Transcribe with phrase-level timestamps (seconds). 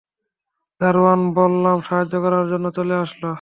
[0.81, 3.23] দারোয়ান বলরাম সাহায্য করার জন্য চলে আসল।